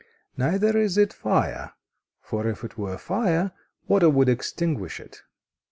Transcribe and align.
Neither 0.35 0.75
is 0.79 0.97
it 0.97 1.13
fire; 1.13 1.73
for 2.23 2.47
if 2.47 2.63
it 2.63 2.75
were 2.75 2.97
fire, 2.97 3.51
water 3.87 4.09
would 4.09 4.29
extinguish 4.29 4.99
it. 4.99 5.21